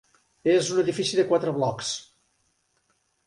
És 0.53 0.69
un 0.75 0.79
edifici 0.83 1.19
de 1.19 1.27
quatre 1.33 1.53
blocs. 1.59 1.91